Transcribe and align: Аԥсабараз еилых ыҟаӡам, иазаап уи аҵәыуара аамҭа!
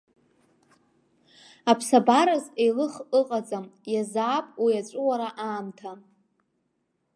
Аԥсабараз 1.71 2.45
еилых 2.61 2.93
ыҟаӡам, 3.19 3.65
иазаап 3.93 4.47
уи 4.63 4.73
аҵәыуара 4.79 5.29
аамҭа! 5.47 5.91